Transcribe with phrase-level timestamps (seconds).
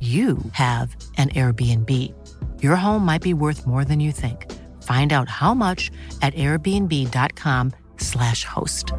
[0.00, 2.12] you have an Airbnb.
[2.62, 4.52] Your home might be worth more than you think.
[4.82, 5.90] Find out how much
[6.20, 8.92] at airbnb.com/slash host.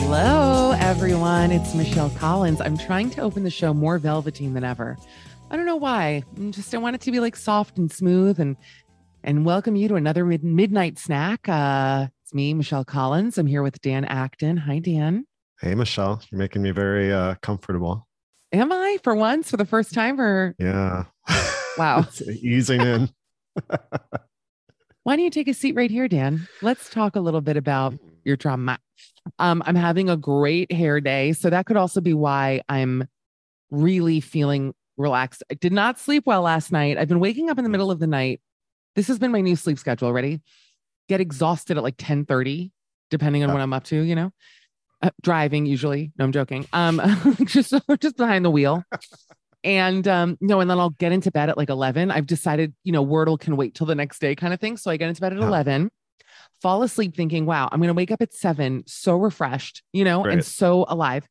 [0.00, 1.52] Hello, everyone.
[1.52, 2.60] It's Michelle Collins.
[2.60, 4.96] I'm trying to open the show more velveteen than ever.
[5.50, 6.24] I don't know why.
[6.36, 8.56] I'm just I want it to be like soft and smooth and
[9.26, 11.48] and welcome you to another mid- midnight snack.
[11.48, 13.36] Uh, it's me, Michelle Collins.
[13.36, 14.56] I'm here with Dan Acton.
[14.56, 15.26] Hi, Dan.
[15.60, 16.22] Hey, Michelle.
[16.30, 18.06] You're making me very uh, comfortable.
[18.52, 20.20] Am I for once for the first time?
[20.20, 21.04] Or yeah,
[21.76, 22.06] wow,
[22.40, 23.10] easing in.
[25.02, 26.46] Why don't you take a seat right here, Dan?
[26.62, 27.94] Let's talk a little bit about
[28.24, 28.78] your trauma.
[29.40, 33.08] Um, I'm having a great hair day, so that could also be why I'm
[33.70, 35.42] really feeling relaxed.
[35.50, 36.96] I did not sleep well last night.
[36.96, 38.40] I've been waking up in the middle of the night.
[38.96, 40.12] This has been my new sleep schedule.
[40.12, 40.40] Ready?
[41.08, 42.72] Get exhausted at like 10 30,
[43.10, 44.32] depending on what I'm up to, you know,
[45.02, 46.12] uh, driving usually.
[46.18, 46.66] No, I'm joking.
[46.72, 47.00] Um,
[47.44, 48.82] just, just behind the wheel.
[49.62, 52.10] And um, no, and then I'll get into bed at like 11.
[52.10, 54.76] I've decided, you know, Wordle can wait till the next day kind of thing.
[54.76, 55.46] So I get into bed at Yeah.
[55.46, 55.90] 11,
[56.62, 60.24] fall asleep thinking, wow, I'm going to wake up at seven, so refreshed, you know,
[60.24, 61.28] and so alive.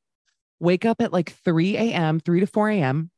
[0.60, 3.10] Wake up at like 3 a.m., 3 to 4 a.m.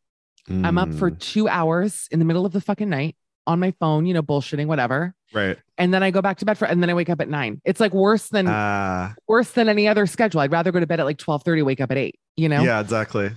[0.64, 3.16] I'm up for Mm, two hours in the middle of the fucking night
[3.48, 5.16] on my phone, you know, bullshitting, whatever.
[5.34, 5.58] right.
[5.80, 7.62] And then I go back to bed for, and then I wake up at nine.
[7.66, 10.42] It's like worse than Uh, worse than any other schedule.
[10.42, 12.62] I'd rather go to bed at like 12 30, wake up at eight, you know?
[12.64, 13.32] Yeah, exactly.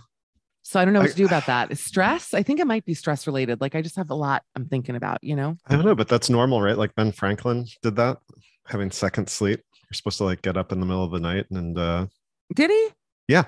[0.62, 1.76] So I don't know what I- to do about that.
[1.78, 2.34] stress?
[2.34, 3.60] I think it might be stress related.
[3.60, 5.56] Like I just have a lot I'm thinking about, you know?
[5.66, 6.76] I don't know, but that's normal, right?
[6.76, 8.18] Like Ben Franklin did that,
[8.66, 9.60] having second sleep.
[9.90, 12.06] You're supposed to like get up in the middle of the night and uh
[12.54, 12.88] Did he?
[13.28, 13.44] yeah,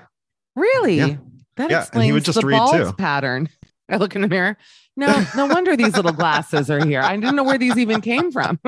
[0.55, 0.97] Really?
[0.97, 1.15] Yeah.
[1.55, 2.93] That Yeah, and he would explains just the read balls too.
[2.97, 3.47] pattern.
[3.93, 4.57] I look in the mirror.
[4.95, 7.01] No, no wonder these little glasses are here.
[7.01, 8.59] I didn't know where these even came from.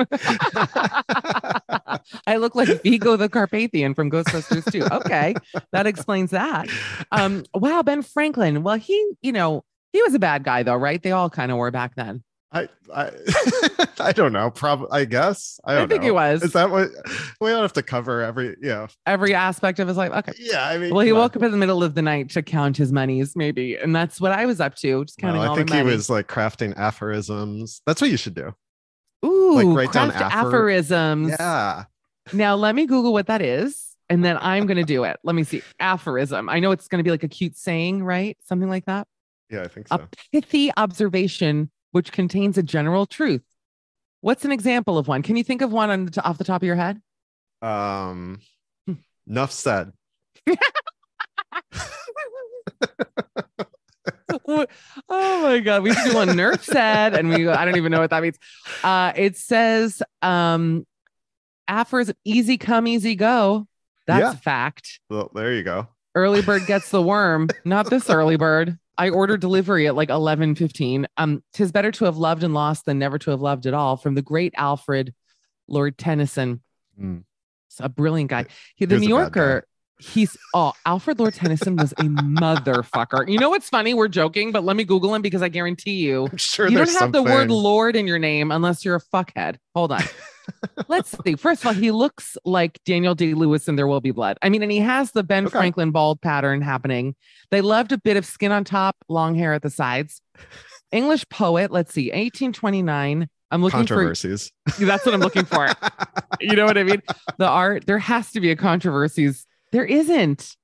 [2.26, 4.88] I look like Vigo the Carpathian from Ghostbusters 2.
[4.96, 5.34] Okay,
[5.72, 6.68] that explains that.
[7.12, 8.62] Um, wow, Ben Franklin.
[8.64, 11.02] Well, he, you know, he was a bad guy though, right?
[11.02, 12.22] They all kind of were back then.
[12.56, 14.50] I I I don't know.
[14.50, 15.58] Probably I guess.
[15.64, 16.06] I I, don't think know.
[16.06, 16.42] he was.
[16.42, 16.90] Is that what
[17.40, 18.86] we don't have to cover every yeah.
[19.06, 20.12] Every aspect of his life.
[20.12, 20.32] Okay.
[20.38, 21.22] Yeah, I mean Well, he come on.
[21.24, 24.20] woke up in the middle of the night to count his monies, maybe, and that's
[24.20, 25.90] what I was up to, just counting Well, I think he money.
[25.90, 27.82] was like crafting aphorisms.
[27.86, 28.54] That's what you should do.
[29.24, 31.30] Ooh, write down craft aphorisms.
[31.38, 31.84] Yeah.
[32.32, 35.18] Now let me Google what that is, and then I'm gonna do it.
[35.24, 35.62] Let me see.
[35.80, 36.48] Aphorism.
[36.48, 38.36] I know it's gonna be like a cute saying, right?
[38.44, 39.06] Something like that.
[39.50, 39.94] Yeah, I think so.
[39.96, 43.42] A pithy observation which contains a general truth.
[44.20, 45.22] What's an example of one?
[45.22, 47.00] Can you think of one on the, off the top of your head?
[47.62, 48.40] Um
[48.86, 48.92] Hmm.
[49.26, 49.92] enough said.
[54.48, 54.66] oh
[55.08, 58.10] my god, we should do one Nerf said, and we I don't even know what
[58.10, 58.38] that means.
[58.84, 60.86] Uh it says um
[61.66, 63.66] aphorism easy come, easy go.
[64.06, 64.32] That's Yeah.
[64.32, 65.00] a fact.
[65.08, 65.88] Well, there you go.
[66.14, 68.78] Early bird gets the worm, not this early bird.
[68.98, 71.06] I ordered delivery at like 11:15.
[71.16, 73.96] Um, tis better to have loved and lost than never to have loved at all.
[73.96, 75.14] From the great Alfred
[75.68, 76.62] Lord Tennyson.
[77.00, 77.24] Mm.
[77.68, 78.46] It's a brilliant guy.
[78.74, 79.40] He, the New a bad guy.
[79.40, 79.66] Yorker.
[79.98, 83.30] He's oh, Alfred Lord Tennyson was a motherfucker.
[83.30, 83.94] You know what's funny?
[83.94, 86.90] We're joking, but let me Google him because I guarantee you, I'm sure you don't
[86.98, 89.56] have the word Lord in your name unless you're a fuckhead.
[89.74, 90.02] Hold on.
[90.88, 91.34] Let's see.
[91.36, 94.38] First of all, he looks like Daniel Day Lewis in There Will Be Blood.
[94.42, 95.52] I mean, and he has the Ben Okay.
[95.58, 97.14] Franklin bald pattern happening.
[97.50, 100.20] They loved a bit of skin on top, long hair at the sides.
[100.92, 101.70] English poet.
[101.70, 103.28] Let's see, 1829.
[103.50, 104.50] I'm looking for controversies.
[104.68, 104.84] for.
[104.84, 105.68] That's what I'm looking for.
[106.40, 107.02] you know what I mean?
[107.38, 107.86] The art.
[107.86, 109.46] There has to be a controversies.
[109.72, 110.56] There isn't.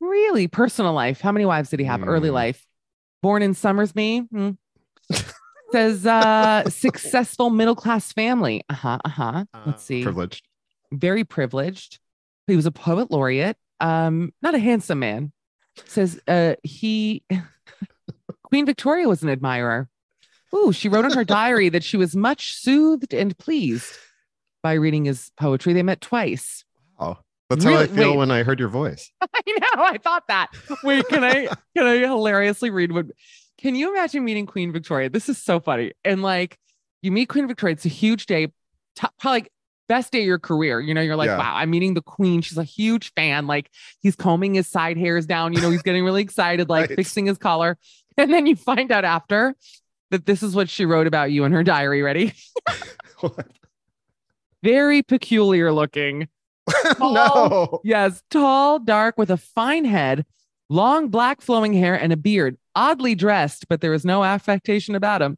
[0.00, 1.20] Really, personal life.
[1.20, 2.06] How many wives did he have?
[2.06, 2.34] Early Hmm.
[2.34, 2.64] life.
[3.22, 4.20] Born in Somersby.
[4.30, 4.50] Hmm.
[5.72, 8.62] Says uh successful middle class family.
[8.68, 8.98] Uh-huh.
[9.04, 9.44] Uh-huh.
[9.66, 10.02] Let's Uh, see.
[10.02, 10.46] Privileged.
[10.92, 11.98] Very privileged.
[12.46, 13.56] He was a poet laureate.
[13.80, 15.32] Um, not a handsome man.
[15.86, 17.22] Says uh he
[18.44, 19.88] Queen Victoria was an admirer.
[20.54, 23.92] Ooh, she wrote in her diary that she was much soothed and pleased
[24.62, 25.74] by reading his poetry.
[25.74, 26.64] They met twice.
[26.98, 27.18] Oh,
[27.50, 28.16] that's how I feel Wait.
[28.16, 29.12] when I heard your voice.
[29.20, 29.82] I know.
[29.84, 30.48] I thought that.
[30.82, 33.06] Wait, can I can I hilariously read what
[33.58, 35.10] can you imagine meeting Queen Victoria?
[35.10, 35.92] This is so funny.
[36.04, 36.56] And like
[37.02, 38.52] you meet Queen Victoria, it's a huge day,
[38.96, 39.52] top, probably like
[39.88, 40.80] best day of your career.
[40.80, 41.38] You know, you're like, Yeah.
[41.38, 42.40] wow, I'm meeting the queen.
[42.42, 43.46] She's a huge fan.
[43.46, 43.70] Like
[44.00, 46.96] he's combing his side hairs down, you know, he's getting really excited, like Right.
[46.96, 47.78] fixing his collar.
[48.16, 49.54] And then you find out after
[50.10, 52.02] that this is what she wrote about you in her diary.
[52.02, 52.32] Ready?
[54.62, 56.28] Very peculiar looking.
[57.00, 57.80] no.
[57.84, 60.26] Yes, tall, dark, with a fine head,
[60.68, 62.56] long black flowing hair, and a beard.
[62.78, 65.36] Oddly dressed, but there was no affectation about him.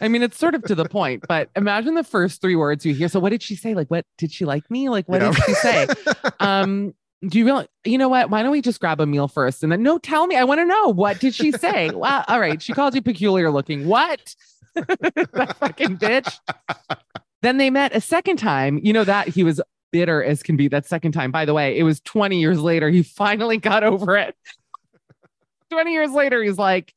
[0.00, 2.92] I mean, it's sort of to the point, but imagine the first three words you
[2.92, 3.08] hear.
[3.08, 3.72] So, what did she say?
[3.74, 4.90] Like, what did she like me?
[4.90, 5.30] Like, what Yeah.
[5.32, 5.86] did she say?
[6.40, 6.94] Um,
[7.26, 8.28] do you really, you know what?
[8.28, 9.62] Why don't we just grab a meal first?
[9.62, 10.36] And then, no, tell me.
[10.36, 10.88] I want to know.
[10.88, 11.88] What did she say?
[11.94, 12.24] wow.
[12.28, 12.60] All right.
[12.60, 13.86] She called you peculiar looking.
[13.86, 14.36] What?
[14.74, 16.38] that fucking bitch.
[17.40, 18.78] Then they met a second time.
[18.82, 19.62] You know that he was
[19.92, 21.32] bitter as can be that second time.
[21.32, 22.90] By the way, it was 20 years later.
[22.90, 24.36] He finally got over it.
[25.70, 26.92] 20 years later, he's like,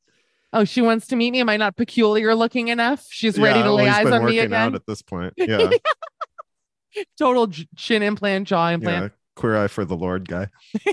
[0.52, 1.40] Oh, she wants to meet me.
[1.40, 3.06] Am I not peculiar looking enough?
[3.08, 4.74] She's ready to lay eyes on me again.
[4.74, 5.34] at this point.
[5.38, 5.70] Yeah.
[7.16, 9.04] Total j- chin implant, jaw implant.
[9.04, 9.08] yeah.
[9.36, 10.48] Queer eye for the Lord guy.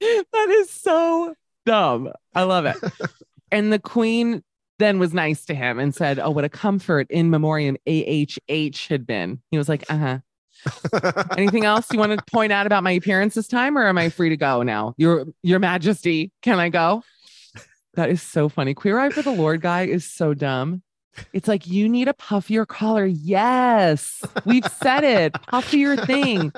[0.00, 2.12] that is so dumb.
[2.34, 2.76] I love it.
[3.52, 4.42] and the queen
[4.78, 9.06] then was nice to him and said, Oh, what a comfort in memoriam AHH had
[9.06, 9.40] been.
[9.50, 10.18] He was like, Uh huh.
[11.36, 14.08] Anything else you want to point out about my appearance this time, or am I
[14.08, 14.94] free to go now?
[14.96, 17.02] Your Your Majesty, can I go?
[17.94, 18.74] That is so funny.
[18.74, 20.82] Queer Eye for the Lord guy is so dumb.
[21.32, 23.06] It's like you need a puffier collar.
[23.06, 25.32] Yes, we've said it.
[25.32, 26.52] Puffier thing.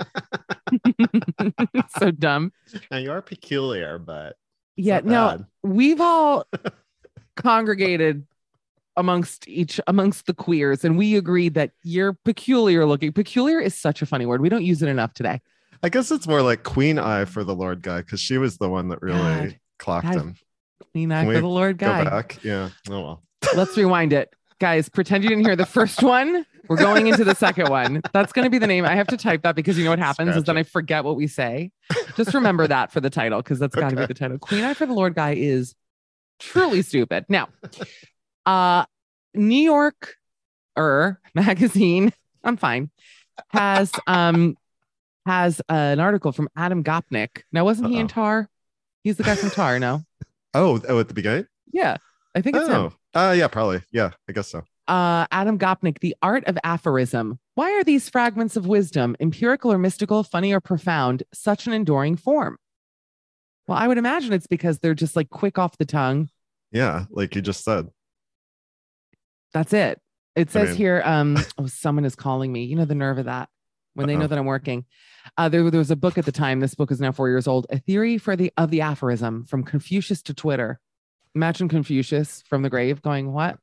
[1.99, 2.53] so dumb.
[2.91, 4.37] now you're peculiar, but
[4.75, 5.47] Yeah, no, bad.
[5.63, 6.45] we've all
[7.37, 8.27] congregated
[8.99, 13.13] amongst each amongst the queers, and we agreed that you're peculiar looking.
[13.13, 14.43] Peculiar is such a funny word.
[14.43, 15.41] We don't use it enough today.
[15.83, 18.69] I guess it's more like Queen Eye for the Lord guy because she was the
[18.69, 19.59] one that really God.
[19.79, 20.35] clocked God, him.
[20.93, 22.39] Clean eye Can for the Lord guy Go back.
[22.43, 22.71] Yeah.
[22.91, 23.23] Oh well.
[23.57, 24.35] Let's rewind it.
[24.59, 26.45] Guys, pretend you didn't hear the first one.
[26.69, 28.03] We're going into the second one.
[28.13, 28.85] That's going to be the name.
[28.85, 30.57] I have to type that because you know what happens is Scratch then.
[30.59, 31.71] I forget what we say.
[32.17, 34.39] Just remember that for the title because that's got to be the title.
[34.39, 35.75] Queen Eye for the Lord guy is
[36.41, 37.25] truly stupid.
[37.29, 37.49] Now,
[38.49, 38.85] uh,
[39.35, 40.17] New York
[40.77, 42.13] er magazine,
[42.43, 42.91] I'm fine,
[43.49, 44.57] has um
[45.27, 47.43] has an article from Adam Gopnik.
[47.53, 48.49] Now, wasn't he in Tar?
[49.05, 50.03] He's the guy from Tar, no?
[50.55, 51.47] Oh, oh, at the beginning.
[51.73, 51.99] Yeah,
[52.35, 52.91] I think it's him.
[53.15, 53.83] Oh, uh, yeah, probably.
[53.93, 54.65] Yeah, I guess so.
[54.89, 57.39] uh, Adam Gopnik, The Art of Aphorism.
[57.55, 62.17] Why are these fragments of wisdom, empirical or mystical, funny or profound, such an enduring
[62.17, 62.57] form?
[63.67, 66.31] Well, I would imagine it's because they're just like quick off the tongue.
[66.73, 67.89] Yeah, like you just said.
[69.53, 70.01] That's it.
[70.37, 72.65] It says mean- here, um, oh, someone is calling me.
[72.65, 73.49] You know the nerve of that
[73.95, 74.29] when they know Uh-oh.
[74.29, 74.85] that I'm working.
[75.37, 76.61] Uh, there, there was a book at the time.
[76.61, 77.67] This book is now four years old.
[77.71, 80.79] A theory for the of the aphorism from Confucius to Twitter.
[81.35, 83.59] Imagine Confucius from the grave going, "What?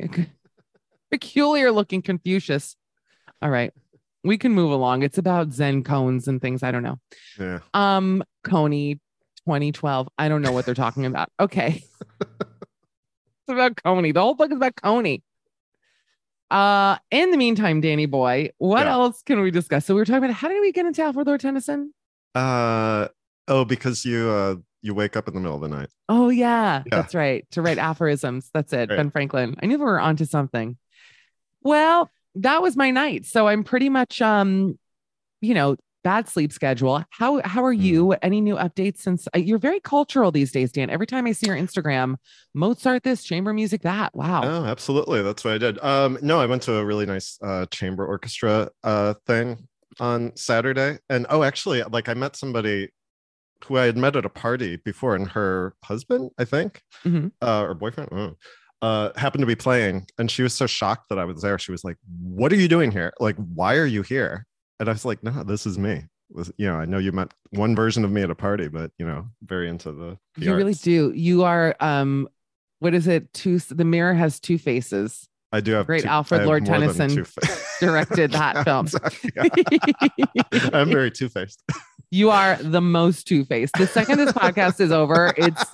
[1.10, 2.76] Peculiar looking Confucius."
[3.40, 3.72] All right,
[4.24, 5.02] we can move along.
[5.02, 6.62] It's about Zen koans and things.
[6.62, 6.98] I don't know.
[7.38, 7.60] Yeah.
[7.74, 8.94] Um, Coney
[9.46, 10.08] 2012.
[10.18, 11.30] I don't know what they're talking about.
[11.38, 11.84] Okay.
[13.48, 14.12] about Coney.
[14.12, 15.22] The whole book is about Coney.
[16.50, 18.92] Uh, in the meantime, Danny boy, what Yeah.
[18.92, 19.84] else can we discuss?
[19.84, 21.92] So we were talking about how did we get into Alfred Lord Tennyson?
[22.34, 23.08] Uh
[23.48, 25.88] oh, because you uh you wake up in the middle of the night.
[26.08, 26.96] Oh yeah, Yeah.
[27.02, 27.44] that's right.
[27.50, 28.48] To write aphorisms.
[28.54, 28.88] That's it.
[28.88, 28.96] Right.
[28.96, 29.56] Ben Franklin.
[29.62, 30.78] I knew we were onto something.
[31.62, 33.26] Well, that was my night.
[33.26, 34.78] So I'm pretty much um,
[35.42, 37.04] you know, bad sleep schedule.
[37.10, 38.12] How how are you?
[38.22, 40.90] Any new updates since uh, you're very cultural these days, Dan?
[40.90, 42.16] Every time I see your Instagram,
[42.54, 44.14] Mozart this, chamber music that.
[44.14, 44.42] Wow.
[44.44, 45.22] Oh, absolutely.
[45.22, 45.78] That's what I did.
[45.82, 49.68] Um, no, I went to a really nice uh chamber orchestra uh thing
[50.00, 50.98] on Saturday.
[51.08, 52.90] And oh, actually, like I met somebody
[53.64, 57.32] who I had met at a party before, and her husband, I think, Mhm.
[57.42, 58.30] uh, or boyfriend, I
[58.80, 61.58] uh, happened to be playing, and she was so shocked that I was there.
[61.58, 63.12] She was like, "What are you doing here?
[63.18, 64.46] Like, why are you here?"
[64.80, 67.32] And I was like, "No, this is me." Was you know, I know you met
[67.50, 70.18] one version of me at a party, but you know, very into the.
[70.36, 71.12] the you really do.
[71.14, 72.28] You are um
[72.80, 73.32] what is it?
[73.32, 75.28] Two the mirror has two faces.
[75.50, 77.24] I do have Great two- Alfred Lord Tennyson
[77.80, 78.86] directed that film.
[80.74, 81.62] I'm very two faced.
[82.10, 83.74] You are the most two faced.
[83.74, 85.64] The second this podcast is over, it's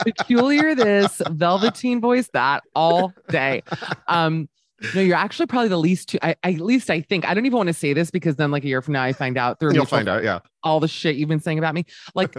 [0.00, 3.62] peculiar this, velveteen voice that all day.
[4.08, 4.48] Um,
[4.94, 6.18] no, you're actually probably the least two.
[6.22, 7.26] I, at least I think.
[7.26, 9.12] I don't even want to say this because then, like a year from now, I
[9.12, 10.24] find out through You'll find out.
[10.24, 10.40] Yeah.
[10.62, 11.84] all the shit you've been saying about me.
[12.14, 12.34] Like,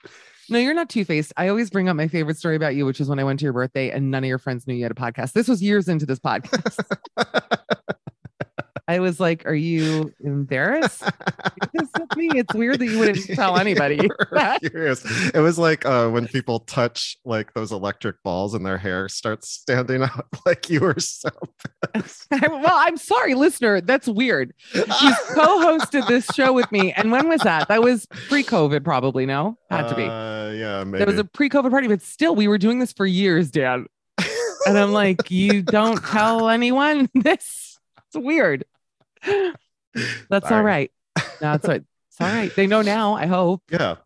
[0.48, 1.32] no, you're not two faced.
[1.36, 3.44] I always bring up my favorite story about you, which is when I went to
[3.44, 5.32] your birthday and none of your friends knew you had a podcast.
[5.32, 6.78] This was years into this podcast.
[8.88, 11.04] I was like, "Are you embarrassed?"
[12.20, 12.28] Me.
[12.34, 13.98] It's weird that you wouldn't tell anybody.
[14.60, 15.04] Curious.
[15.34, 19.48] It was like uh, when people touch like those electric balls and their hair starts
[19.50, 20.26] standing out.
[20.46, 21.30] Like you were so.
[22.30, 23.80] well, I'm sorry, listener.
[23.80, 24.52] That's weird.
[24.74, 27.68] You co-hosted this show with me, and when was that?
[27.68, 29.26] That was pre-COVID, probably.
[29.26, 30.04] No, had to be.
[30.04, 30.98] Uh, yeah, maybe.
[30.98, 33.86] There was a pre-COVID party, but still, we were doing this for years, Dan.
[34.66, 37.78] And I'm like, you don't tell anyone this.
[38.08, 38.64] It's weird.
[39.24, 39.54] That's
[40.32, 40.64] all Sorry.
[40.64, 40.90] right.
[41.40, 41.82] No, all right.
[42.20, 42.54] All right.
[42.54, 43.14] They know now.
[43.14, 43.62] I hope.
[43.70, 43.96] yeah.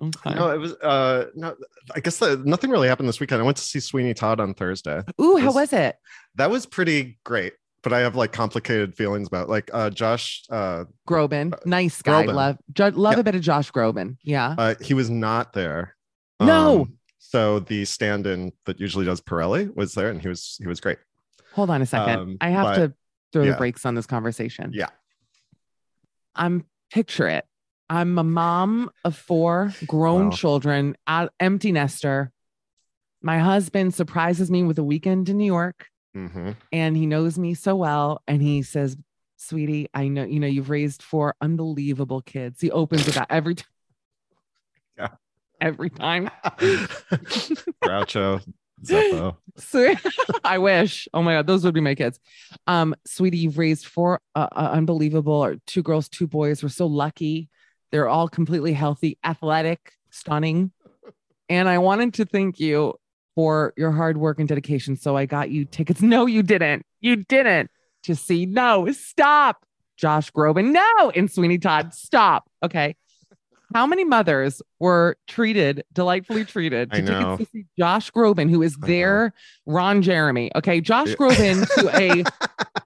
[0.00, 0.34] Okay.
[0.34, 0.74] No, it was.
[0.74, 1.54] Uh, no,
[1.94, 3.40] I guess uh, nothing really happened this weekend.
[3.40, 5.02] I went to see Sweeney Todd on Thursday.
[5.20, 5.96] Ooh, how was- was it?
[6.34, 7.54] That was pretty great.
[7.82, 10.42] But I have like complicated feelings about like uh, Josh.
[10.50, 12.26] Uh, Groban, nice guy.
[12.26, 12.34] Groban.
[12.34, 13.20] Love, jo- love Yeah.
[13.20, 14.16] a bit of Josh Groban.
[14.22, 14.54] Yeah.
[14.58, 15.94] uh, he was not there.
[16.40, 16.80] No.
[16.82, 20.80] Um, so the stand-in that usually does Pirelli was there, and he was he was
[20.80, 20.98] great.
[21.54, 22.18] Hold on a second.
[22.18, 22.94] um, I have but- to
[23.32, 24.72] throw the brakes on this conversation.
[24.74, 24.88] Yeah.
[26.34, 27.46] I'm picture it.
[27.88, 30.36] I'm a mom of four grown Wow.
[30.36, 30.96] children,
[31.40, 32.32] empty nester.
[33.22, 37.54] My husband surprises me with a weekend in New York, hmm and he knows me
[37.54, 38.22] so well.
[38.26, 38.96] And he says,
[39.36, 43.54] "Sweetie, I know you know you've raised four unbelievable kids." He opens it up every
[43.54, 43.66] time.
[44.98, 45.08] Yeah.
[45.60, 46.30] Every time.
[47.84, 48.42] Groucho,
[48.82, 49.36] Zeppo.
[49.58, 49.94] So
[50.44, 51.08] I wish.
[51.14, 52.18] Oh my God, those would be my kids.
[52.66, 56.62] Um, sweetie, you've raised four uh, uh, unbelievable, or two girls, two boys.
[56.62, 57.48] We're so lucky.
[57.92, 60.72] They're all completely healthy, athletic, stunning.
[61.48, 62.94] And I wanted to thank you
[63.34, 64.96] for your hard work and dedication.
[64.96, 66.02] So I got you tickets.
[66.02, 66.84] No, you didn't.
[67.00, 67.70] You didn't.
[68.04, 68.46] To see.
[68.46, 69.64] No, stop.
[69.96, 70.72] Josh Groban.
[70.72, 71.10] No.
[71.10, 71.94] And Sweeney Todd.
[71.94, 72.48] Stop.
[72.62, 72.96] Okay.
[73.74, 78.76] How many mothers were treated, delightfully treated to tickets to see Josh Groban, who is
[78.76, 79.34] their
[79.66, 80.52] Ron Jeremy?
[80.54, 80.80] Okay.
[80.80, 81.14] Josh.
[81.14, 82.24] Groban to a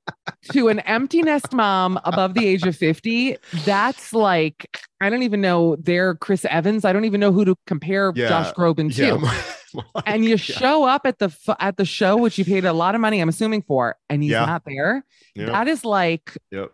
[0.52, 5.40] to an empty nest mom above the age of 50 that's like i don't even
[5.40, 8.28] know their chris evans i don't even know who to compare Yeah.
[8.28, 9.30] josh groban to Yeah, more-
[9.74, 10.36] more like- and you yeah.
[10.36, 11.30] show up at the
[11.60, 14.32] at the show which you paid a lot of money i'm assuming for and he's
[14.32, 15.04] not there
[15.36, 16.70] that is like yep.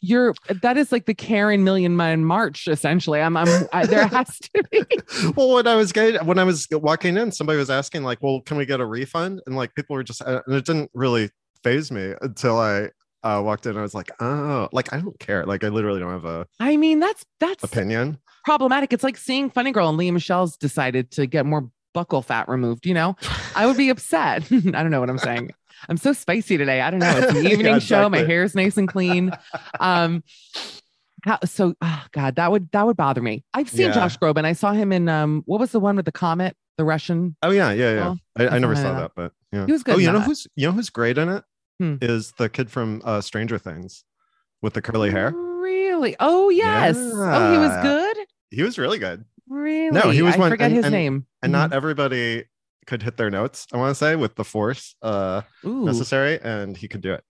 [0.00, 4.38] you're that is like the karen million man march essentially i'm i'm I, there has
[4.38, 4.84] to be
[5.36, 8.40] well, when I was getting, when I was walking in, somebody was asking like, "Well,
[8.40, 11.30] can we get a refund?" And like people were just, and it didn't really
[11.64, 12.90] phase me until I
[13.24, 13.76] uh, walked in.
[13.76, 15.44] I was like, "Oh, like I don't care.
[15.46, 19.48] Like I literally don't have a i mean that's that's opinion." problematic it's like seeing
[19.48, 23.16] funny girl and Lea Michele's decided to get more buccal fat removed, you know,
[23.56, 24.42] I would be upset.
[24.52, 25.50] I don't know what I'm saying.
[25.88, 26.82] I'm so spicy today.
[26.82, 27.16] I don't know.
[27.16, 28.08] It's the Yeah, evening show.
[28.10, 28.26] My exactly.
[28.34, 29.32] hair's nice and clean.
[29.80, 30.22] Um,
[31.24, 33.44] how, so oh God, that would that would bother me.
[33.54, 33.92] I've seen Yeah.
[33.94, 34.44] Josh Groban.
[34.44, 37.36] I saw him in um, what was the one with the comet, the Russian?
[37.42, 38.00] Oh yeah, yeah, yeah.
[38.00, 39.64] Well, I, I that's never saw uh, that, but yeah.
[39.64, 40.26] he was good Oh, you know that.
[40.26, 41.44] who's you know who's great in it?
[41.80, 42.42] Is Hmm.
[42.42, 44.04] the kid from uh, Stranger Things
[44.62, 45.32] with the curly hair.
[45.32, 46.14] Really?
[46.20, 46.96] Oh yes.
[46.96, 48.16] Oh, he was good.
[48.50, 49.90] He was really good, Really?
[49.90, 51.26] No, he was I one- forget and- his and- name.
[51.42, 52.44] and not everybody
[52.86, 53.66] could hit their notes.
[53.72, 55.42] I want to say with the force uh.
[55.64, 57.24] Ooh, necessary, and he could do it.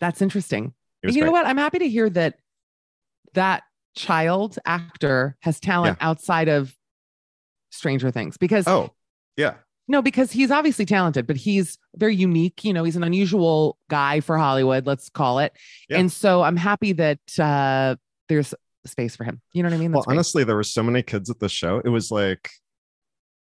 [0.00, 0.72] that's interesting.
[1.02, 1.46] You know what?
[1.46, 2.38] I'm happy to hear that
[3.34, 3.62] that
[3.96, 6.76] child actor has talent outside of
[7.70, 8.90] Stranger Things because Oh,
[9.36, 9.54] yeah,
[9.90, 12.64] no, because he's obviously talented, but he's very unique.
[12.64, 15.52] You know, he's an unusual guy for Hollywood, let's call it.
[15.88, 15.98] Yeah.
[15.98, 17.96] And so I'm happy that uh,
[18.28, 18.54] there's
[18.86, 19.40] space for him.
[19.52, 19.90] You know what I mean?
[19.90, 20.14] well, That's great.
[20.14, 21.82] honestly, there were so many kids at the show.
[21.84, 22.50] It was like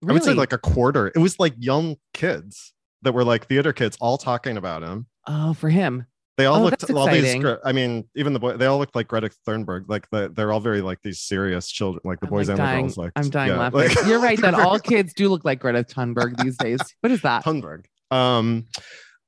[0.08, 1.08] I would say like a quarter.
[1.14, 2.72] It was like young kids
[3.02, 5.06] that were like theater kids, all talking about him.
[5.26, 6.06] oh, for him.
[6.42, 7.22] They all Oh, looked all these.
[7.22, 7.42] exciting.
[7.42, 8.56] gr- I mean, even the boy.
[8.56, 9.84] They all looked like Greta Thunberg.
[9.86, 12.66] Like the, they're all very like these serious children, like the I'm, boys like, and
[12.66, 12.76] dying.
[12.76, 12.96] the girls.
[12.98, 13.78] Like I'm dying yeah, laughing.
[13.80, 16.80] like- You're right that all kids do look like Greta Thunberg these days.
[17.00, 17.44] What is that?
[17.44, 17.84] Thunberg.
[18.10, 18.66] Um,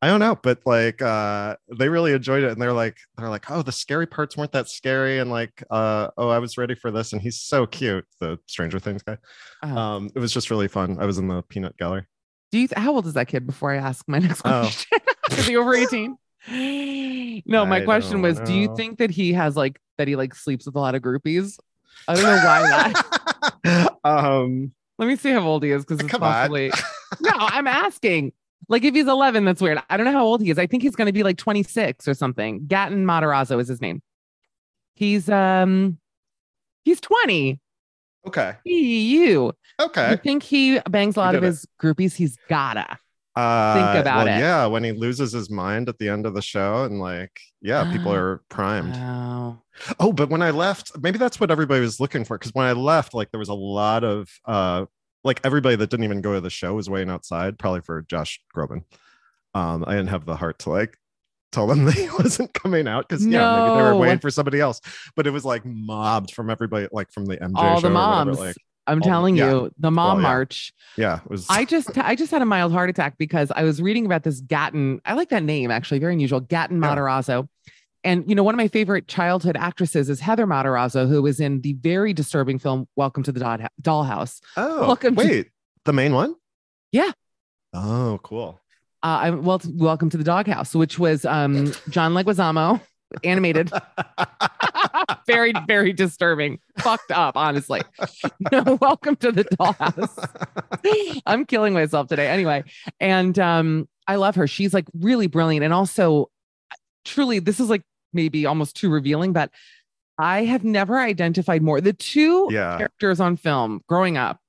[0.03, 3.51] I don't know, but like uh they really enjoyed it and they're like they're like,
[3.51, 6.91] oh, the scary parts weren't that scary, and like uh oh, I was ready for
[6.91, 9.17] this, and he's so cute, the Stranger Things guy.
[9.63, 9.75] Oh.
[9.77, 10.99] Um, it was just really fun.
[11.01, 12.05] I was in the peanut gallery.
[12.53, 12.69] Do you?
[12.77, 13.47] How old is that kid?
[13.47, 14.61] Before I ask my next Oh.
[14.61, 14.99] question,
[15.39, 16.17] is he over eighteen?
[17.47, 20.35] No, my I question was: Do you think that he has like that he like
[20.35, 21.59] sleeps with a lot of groupies?
[22.09, 22.93] I don't know why
[23.65, 23.97] that.
[24.05, 26.71] um Let me see how old he is because it's possibly.
[27.21, 28.33] no, I'm asking.
[28.69, 29.79] Like if he's 11, that's weird.
[29.91, 30.59] I don't know how old he is.
[30.59, 32.61] I think he's going to be like 26 or something.
[32.67, 34.01] Gaten Matarazzo is his name.
[34.95, 35.99] He's um,
[36.85, 37.61] he's 20.
[38.27, 38.55] okay.
[38.65, 38.75] You.
[38.77, 40.17] You Okay.
[40.23, 41.49] think he bangs a lot of it.
[41.49, 42.15] his groupies?
[42.15, 42.99] He's gotta.
[43.37, 44.39] Uh, about well, it.
[44.39, 47.91] Yeah, when he loses his mind at the end of the show, and like, yeah,
[47.91, 48.93] people are primed.
[48.93, 49.63] Wow.
[49.99, 52.39] Oh, but when I left, maybe that's what everybody was looking for.
[52.39, 54.87] Because when I left, like there was a lot of uh
[55.25, 58.41] like everybody that didn't even go to the show was waiting outside, probably for Josh
[58.55, 58.85] Groban.
[59.55, 60.97] Um, I didn't have the heart to like
[61.51, 64.61] tell them that he wasn't coming out because yeah, maybe they were waiting for somebody
[64.61, 64.81] else.
[65.17, 67.95] But it was like mobbed from everybody, like from the MJ All show the or
[67.95, 68.39] whatever, moms.
[68.39, 69.51] Like, I'm all- telling yeah.
[69.51, 70.23] you, the mom Well, yeah.
[70.23, 70.73] march.
[70.97, 71.47] yeah, it was.
[71.49, 74.41] I just I just had a mild heart attack because I was reading about this
[74.43, 75.01] Gaten.
[75.05, 76.41] I like that name actually, very unusual.
[76.41, 76.95] Gaten Yeah.
[76.95, 77.49] Matarazzo.
[78.03, 81.63] And you know, one of my favorite childhood actresses is Heather Matarazzo, who was in
[81.63, 84.41] the very disturbing film Welcome to the Doll- Dollhouse.
[84.59, 85.49] oh, welcome to- wait,
[85.87, 86.35] the main one?
[86.93, 87.13] Yeah.
[87.73, 88.61] Oh, cool.
[89.03, 92.81] Uh, I well, Welcome to the Doghouse, which was um, John Leguizamo,
[93.23, 93.71] animated.
[95.27, 96.59] very, very disturbing.
[96.79, 97.83] Fucked up, honestly.
[98.53, 101.21] No, welcome to the dollhouse.
[101.27, 102.29] I'm killing myself today.
[102.29, 102.65] Anyway,
[103.01, 104.47] and um, I love her.
[104.47, 105.65] She's like really brilliant.
[105.65, 106.31] And also,
[107.05, 109.51] truly, this is like maybe almost too revealing, but
[110.19, 111.81] I have never identified more.
[111.81, 112.77] The two Yeah.
[112.79, 114.41] characters on film growing up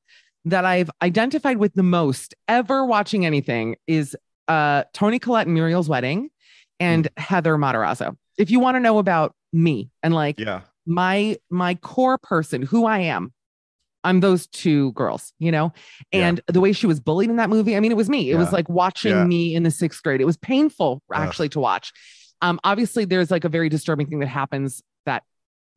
[0.46, 4.16] that I've identified with the most ever watching anything is
[4.48, 6.30] uh, Toni Collette and Muriel's wedding
[6.80, 8.16] and Heather Matarazzo.
[8.38, 10.62] If you want to know about me and like yeah.
[10.86, 13.32] my my core person who i am
[14.04, 15.72] i'm those two girls you know
[16.12, 16.28] Yeah.
[16.28, 18.36] and the way she was bullied in that movie i mean it was me it
[18.36, 19.24] was like watching Yeah.
[19.24, 21.22] me in the sixth grade it was painful Ugh.
[21.26, 21.94] actually to watch
[22.42, 25.24] um obviously there's like a very disturbing thing that happens that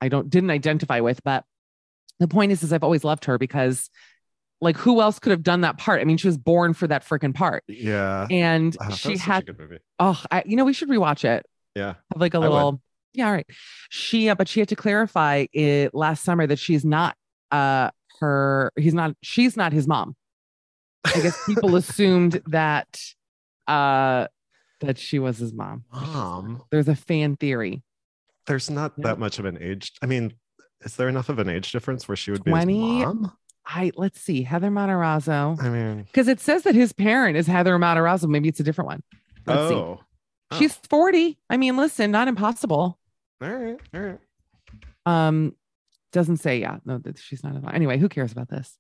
[0.01, 1.44] i don't didn't identify with but
[2.18, 3.88] the point is is i've always loved her because
[4.61, 7.05] like who else could have done that part i mean she was born for that
[7.07, 8.27] freaking part Yeah.
[8.29, 9.79] and Oh, she had good movie.
[10.01, 11.94] oh I, you know we should rewatch it Yeah.
[12.12, 12.81] have like a little
[13.14, 13.46] yeah all right
[13.90, 17.16] she uh, but she had to clarify it last summer that she's not
[17.50, 20.14] uh her he's not she's not his mom
[21.14, 23.00] i guess people assumed that
[23.66, 24.26] uh
[24.81, 26.62] that she was his mom Mom.
[26.70, 27.83] there's a fan theory
[28.46, 29.09] there's not Yeah.
[29.09, 29.92] that much of an age.
[30.00, 30.33] I mean,
[30.81, 32.72] is there enough of an age difference where she would be 20?
[32.98, 33.33] his mom?
[33.66, 37.76] i let's see heather matarazzo I mean, because it says that his parent is heather
[37.78, 39.02] matarazzo maybe it's a different one
[39.46, 39.74] let's see
[40.50, 42.98] oh, she's 40 i mean listen not impossible
[43.42, 44.18] all right, all right.
[45.06, 45.54] um
[46.12, 48.76] doesn't say yeah no that she's not anyway who cares about this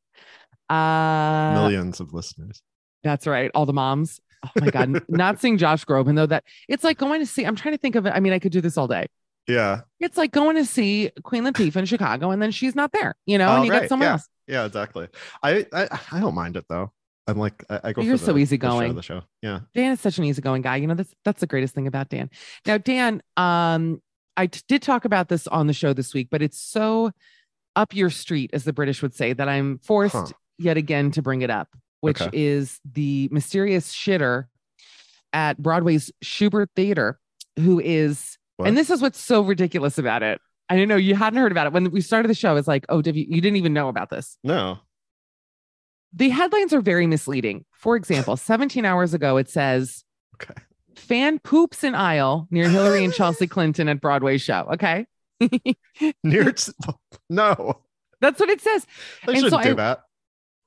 [0.70, 2.62] uh Millions of listeners.
[3.04, 3.50] That's right.
[3.54, 4.20] All the moms.
[4.44, 5.02] Oh my God.
[5.08, 7.44] Not seeing Josh Groban, though, that it's like going to see.
[7.44, 8.10] I'm trying to think of it.
[8.14, 9.06] I mean, I could do this all day.
[9.46, 13.16] Yeah, It's like going to see Queen Latifah in Chicago and then she's not there,
[13.24, 14.12] you know, Oh, and you got someone Yeah.
[14.12, 14.28] else.
[14.46, 15.08] yeah, exactly.
[15.42, 16.92] I, I, I don't mind it though.
[17.28, 18.02] I'm like, I, I go.
[18.02, 18.94] You're for so the, easygoing.
[18.94, 19.26] The show, the show.
[19.42, 19.60] Yeah.
[19.74, 20.76] Dan is such an easygoing guy.
[20.76, 22.30] You know, that's that's the greatest thing about Dan.
[22.66, 24.00] Now, Dan, um,
[24.36, 27.12] I t- did talk about this on the show this week, but it's so
[27.76, 30.26] up your street, as the British would say, that I'm forced Huh.
[30.58, 31.68] yet again to bring it up.
[32.00, 32.30] which Okay.
[32.32, 34.44] is the mysterious shitter
[35.32, 37.18] at Broadway's Shubert Theater,
[37.58, 38.68] who is, What?
[38.68, 40.40] and this is what's so ridiculous about it.
[40.68, 42.54] I didn't know you hadn't heard about it when we started the show.
[42.54, 44.38] It's like, oh, did you, you didn't even know about this.
[44.44, 44.78] No.
[46.12, 47.64] The headlines are very misleading.
[47.72, 50.04] For example, 17 hours ago, it says,
[50.36, 50.54] Okay.
[50.96, 54.68] fan poops in aisle near Hillary and Chelsea Clinton at Broadway show.
[54.74, 55.06] Okay.
[56.24, 56.52] Near
[57.30, 57.80] no.
[58.20, 58.86] That's what it says.
[59.26, 60.00] They And shouldn't do I- that.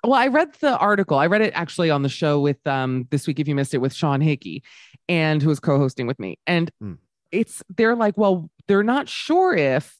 [0.04, 1.18] Well, I read the article.
[1.20, 3.78] I read it actually on the show with um this week, if you missed it,
[3.80, 4.64] with Sean Hickey,
[5.08, 6.40] and who was co-hosting with me.
[6.48, 6.94] And Hmm.
[7.32, 9.96] it's they're like, well, they're not sure if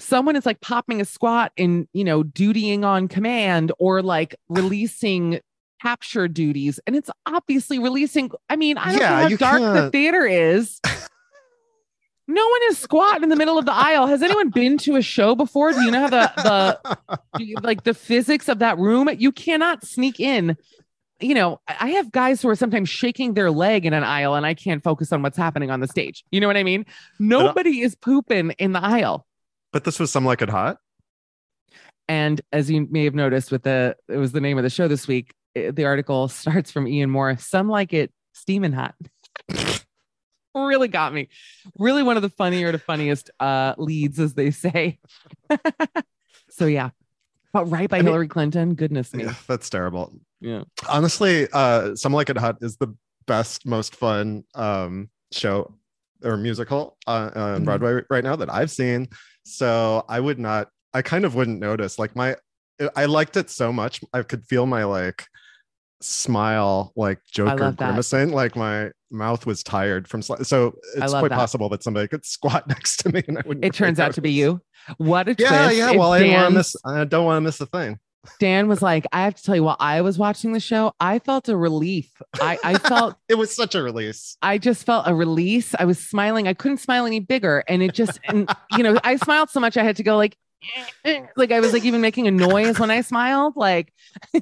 [0.00, 5.40] someone is like popping a squat and you know dutying on command or like releasing
[5.80, 6.78] capture duties.
[6.86, 8.30] And it's obviously releasing.
[8.50, 10.80] I mean, I don't Yeah, know how dark the can't- theater is.
[12.28, 14.06] No one is squatting in the middle of the aisle.
[14.06, 15.72] Has anyone been to a show before?
[15.72, 16.78] Do you know how the
[17.36, 20.56] the like the physics of that room you cannot sneak in
[21.18, 24.46] you know I have guys who are sometimes shaking their leg in an aisle and
[24.46, 26.86] i can't focus on what's happening on the stage you know what i mean
[27.18, 29.26] nobody is pooping in the aisle
[29.72, 30.78] but this was some like it hot.
[32.08, 34.88] and as you may have noticed with the it was the name of the show
[34.88, 38.94] this week eh, the article starts from ian moore some like it steaming hot
[40.54, 41.28] really got me
[41.78, 44.98] really one of the funnier to funniest uh leads as they say
[46.50, 46.90] so yeah
[47.52, 50.12] but right by I mean- hillary clinton goodness me Yeah, that's terrible.
[50.40, 52.94] yeah Honestly, uh, some like it hot is the
[53.26, 55.74] best, most fun um show
[56.24, 57.64] or musical uh, on Mhm.
[57.64, 59.08] Broadway right now that I've seen.
[59.50, 60.68] So I would not.
[60.92, 61.98] I kind of wouldn't notice.
[61.98, 62.36] Like my,
[62.96, 64.00] I liked it so much.
[64.12, 65.26] I could feel my like
[66.00, 68.32] smile, like Joker grimacing.
[68.32, 70.22] Like my mouth was tired from.
[70.22, 71.36] Sli- so it's quite that.
[71.36, 73.64] possible that somebody could squat next to me and I wouldn't.
[73.64, 74.60] It turns out to be you.
[74.96, 75.76] What a Yeah, twist.
[75.78, 75.90] yeah.
[75.92, 76.76] Well, I didn't want to miss.
[76.84, 77.98] I don't want to miss a thing.
[78.38, 81.18] Dan was like, I have to tell you, while I was watching the show, I
[81.18, 82.10] felt a relief.
[82.40, 84.36] I, I felt, It was such a release.
[84.42, 85.74] I just felt a release.
[85.78, 86.46] I was smiling.
[86.46, 87.64] I couldn't smile any bigger.
[87.66, 90.36] And it just, and, you know, I smiled so much I had to go like,
[91.36, 93.54] like I was like even making a noise when I smiled.
[93.56, 93.92] Like,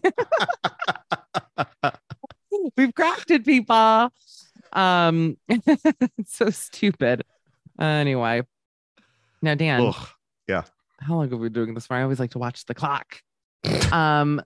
[2.76, 4.12] we've crafted people.
[4.72, 7.24] Um, it's so stupid.
[7.78, 8.42] Anyway,
[9.40, 10.08] now Dan, Ugh.
[11.00, 11.94] how long have we been doing this for?
[11.94, 13.22] I always like to watch the clock.
[13.92, 14.42] Um,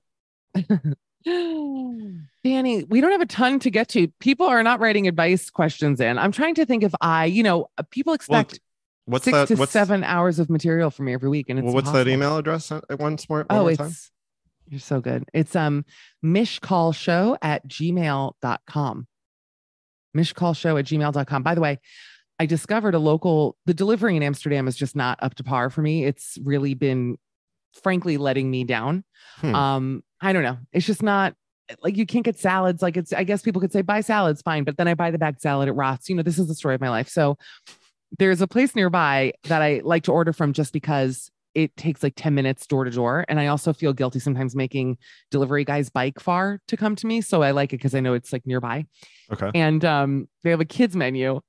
[1.24, 4.08] Danny, we don't have a ton to get to.
[4.20, 6.18] People are not writing advice questions in.
[6.18, 8.60] I'm trying to think if I, you know, uh, people Well, expect
[9.04, 9.48] what's six that?
[9.48, 12.08] to what's, seven hours of material from me every week, and it's well, what's that
[12.08, 13.38] email address at at once more?
[13.40, 13.92] one Oh, more it's time?
[14.68, 15.24] you're so good.
[15.32, 15.84] It's um
[16.24, 19.06] michcollshow at gmail.com.
[20.16, 21.42] Michcollshow at gmail.com.
[21.42, 21.78] By the way,
[22.38, 25.80] I discovered a local, the delivery in Amsterdam is just not up to par for
[25.82, 26.04] me.
[26.04, 27.16] It's really been
[27.82, 29.04] frankly letting me down.
[29.36, 29.54] Hmm.
[29.54, 30.58] Um, I don't know.
[30.72, 31.34] It's just not
[31.82, 32.82] like you can't get salads.
[32.82, 35.18] Like it's, I guess people could say buy salads, fine, but then I buy the
[35.18, 36.08] bagged salad, it rots.
[36.08, 37.08] You know, this is the story of my life.
[37.08, 37.38] So
[38.18, 42.14] there's a place nearby that I like to order from just because it takes like
[42.16, 43.24] 10 minutes door to door.
[43.28, 44.98] And I also feel guilty sometimes making
[45.30, 47.20] delivery guys bike far to come to me.
[47.20, 48.86] So I like it because I know it's like nearby.
[49.32, 49.50] Okay.
[49.54, 51.40] And um, they have a kids menu.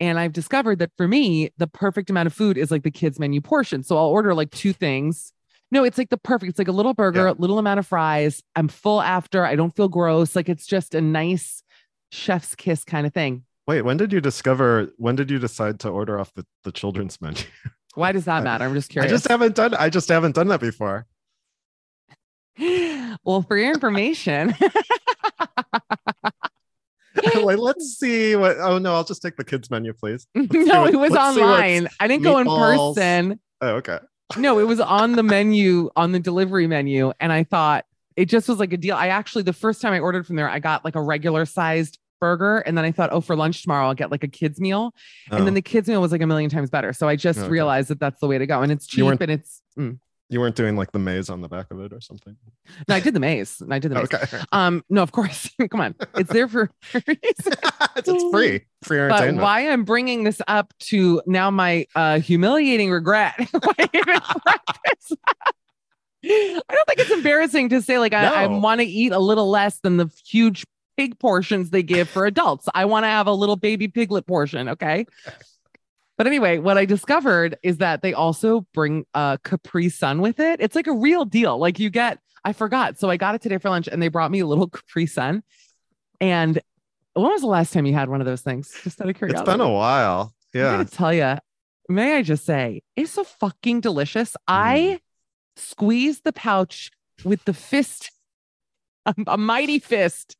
[0.00, 3.18] And I've discovered that for me, the perfect amount of food is like the kids
[3.18, 3.82] menu portion.
[3.82, 5.32] So I'll order like two things.
[5.70, 6.50] No, it's like the perfect.
[6.50, 7.34] It's like a little burger, Yeah.
[7.38, 8.42] little amount of fries.
[8.56, 9.44] I'm full after.
[9.44, 10.34] I don't feel gross.
[10.34, 11.62] Like it's just a nice
[12.10, 13.44] chef's kiss kind of thing.
[13.66, 14.88] Wait, when did you discover?
[14.96, 17.42] When did you decide to order off the, the children's menu?
[17.94, 18.64] Why does that matter?
[18.64, 19.12] I'm just curious.
[19.12, 19.74] I just haven't done.
[19.74, 21.06] I just haven't done that before.
[23.24, 24.54] well, for your information,
[27.42, 28.56] like, let's see what.
[28.58, 30.26] Oh no, I'll just take the kids menu, please.
[30.36, 31.88] see no, what- it was let's online.
[32.00, 33.40] I didn't go in person.
[33.60, 33.98] Oh, okay.
[34.36, 37.12] No, it was on the menu, on the delivery menu.
[37.18, 37.86] And I thought
[38.16, 38.96] it just was like a deal.
[38.96, 41.98] I actually, the first time I ordered from there, I got like a regular sized
[42.20, 42.58] burger.
[42.58, 44.92] And then I thought, oh, for lunch tomorrow, I'll get like a kid's meal.
[45.30, 46.92] And then Oh, the kids' meal was like a million times better.
[46.92, 47.48] So I just Okay.
[47.48, 48.60] realized that that's the way to go.
[48.60, 49.98] And it's cheap and it's, mm.
[50.30, 52.36] You weren't doing like the maze on the back of it or something.
[52.86, 53.62] no, I did the maze.
[53.70, 54.12] I did the maze.
[54.12, 54.42] Okay.
[54.52, 55.50] Um, no, of course.
[55.70, 55.94] Come on.
[56.16, 57.46] It's there for it's,
[57.96, 58.60] it's free.
[58.82, 63.34] Free But why I'm bringing this up to now my uh, humiliating regret.
[63.38, 65.54] I even brought this up.
[66.24, 69.48] I don't think it's embarrassing to say like I, I want to eat a little
[69.48, 70.64] less than the huge
[70.96, 72.68] pig portions they give for adults.
[72.74, 74.68] I want to have a little baby piglet portion.
[74.68, 75.06] Okay.
[76.18, 80.60] But anyway, what I discovered is that they also bring a Capri Sun with it.
[80.60, 81.56] It's like a real deal.
[81.58, 82.98] Like you get, I forgot.
[82.98, 85.42] So I got it today for lunch and they brought me a little Capri Sun.
[86.20, 86.60] And
[87.14, 88.68] when was the last time you had one of those things?
[88.82, 89.50] Just out of it's curiosity.
[89.50, 90.34] been a while.
[90.52, 90.60] Yeah.
[90.60, 90.76] I Yeah.
[90.78, 91.36] gotta tell you,
[91.88, 94.36] may I just say, it's so fucking delicious.
[94.48, 95.00] I mm.
[95.56, 96.90] squeeze the pouch
[97.24, 98.10] with the fist
[99.06, 100.36] a, a mighty fist.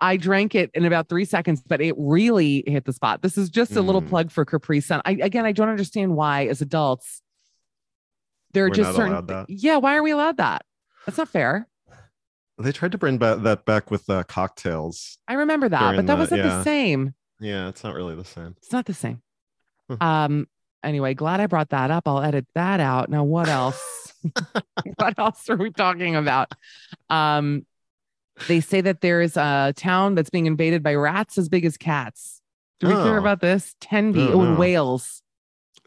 [0.00, 3.22] I drank it in about three seconds, but it really hit the spot.
[3.22, 4.08] This is just a little Mm.
[4.08, 5.00] plug for Capri Sun.
[5.04, 7.22] I, again, I don't understand why, as adults,
[8.52, 9.12] there are We're just not certain.
[9.12, 9.46] allowed that.
[9.48, 10.64] Yeah, why are we allowed that?
[11.06, 11.66] That's not fair.
[12.58, 15.18] They tried to bring ba- that back with uh, cocktails.
[15.28, 17.14] I remember that, but that the- wasn't the same.
[17.40, 18.54] Yeah, it's not really the same.
[18.58, 19.22] It's not the same.
[19.88, 20.02] Hmm.
[20.02, 20.46] Um.
[20.82, 22.06] Anyway, glad I brought that up.
[22.06, 23.10] I'll edit that out.
[23.10, 24.14] Now, what else?
[24.96, 26.52] what else are we talking about?
[27.10, 27.66] Um,
[28.48, 31.76] they say that there is a town that's being invaded by rats as big as
[31.76, 32.40] cats.
[32.80, 33.04] Do we Oh.
[33.04, 33.74] care about this?
[33.80, 34.60] Tenby oh, in no.
[34.60, 35.22] Wales.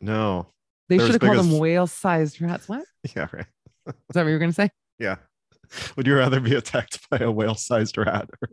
[0.01, 0.47] No.
[0.87, 2.67] They should have as called them whale-sized rats.
[2.67, 2.83] What?
[3.15, 3.45] Yeah, right.
[3.87, 4.69] Is that what you were going to say?
[4.97, 5.15] Yeah.
[5.95, 8.29] Would you rather be attacked by a whale-sized rat?
[8.41, 8.49] Or,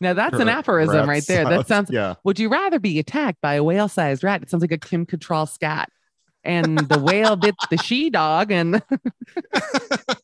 [0.00, 1.44] Now that's an aphorism right there.
[1.44, 1.90] That sounds.
[1.90, 2.14] Yeah.
[2.24, 4.42] Would you rather be attacked by a whale-sized rat?
[4.42, 5.90] It sounds like a Kim Cattrall scat.
[6.44, 8.82] And the whale bit the she dog, and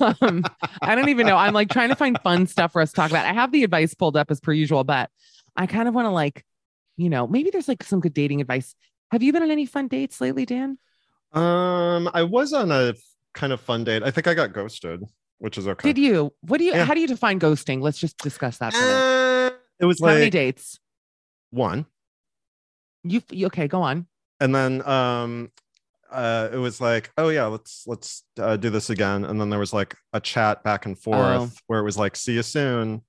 [0.00, 0.44] um,
[0.82, 1.36] I don't even know.
[1.36, 3.26] I'm like trying to find fun stuff for us to talk about.
[3.26, 5.10] I have the advice pulled up as per usual, but
[5.56, 6.44] I kind of want to like,
[6.96, 8.74] you know, maybe there's like some good dating advice.
[9.12, 10.78] Have you been on any fun dates lately, Dan?
[11.32, 12.94] Um, I was on a
[13.34, 14.02] kind of fun date.
[14.02, 15.02] I think I got ghosted,
[15.38, 15.92] which is okay.
[15.92, 16.32] Did you?
[16.40, 16.72] What do you?
[16.72, 16.84] Yeah.
[16.84, 17.80] How do you define ghosting?
[17.80, 18.72] Let's just discuss that.
[18.72, 18.78] For.
[18.78, 20.78] Uh, it was How many dates?
[21.50, 21.86] one.
[23.02, 23.66] You okay?
[23.66, 24.06] Go on.
[24.40, 25.50] and then um
[26.12, 29.24] uh it was like oh yeah let's let's uh, do this again.
[29.24, 31.50] And then there was like a chat back and forth Oh.
[31.66, 33.02] where it was like see you soon.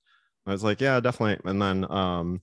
[0.45, 1.39] I was like yeah definitely.
[1.49, 2.41] And then um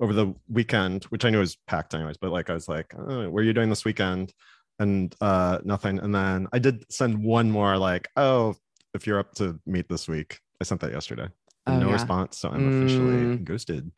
[0.00, 3.30] over the weekend which i knew was packed anyways but like i was like oh,
[3.30, 4.32] what are you doing this weekend?
[4.78, 5.98] And uh nothing.
[6.00, 8.56] And then i did send one more like oh
[8.94, 10.38] if you're up to meet this week.
[10.60, 11.28] I sent that yesterday.
[11.66, 11.92] Oh, no yeah.
[11.94, 13.44] response so i'm officially Mm.
[13.44, 13.90] ghosted.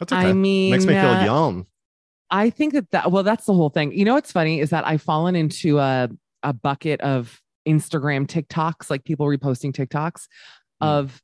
[0.00, 0.28] That's okay.
[0.28, 1.66] I mean, makes me feel uh, young
[2.30, 3.92] I think that that well, that's the whole thing.
[3.92, 6.08] You know what's funny is that I've fallen into a
[6.42, 10.26] a bucket of Instagram TikToks, like people reposting TikToks
[10.80, 10.86] Mm.
[10.86, 11.22] of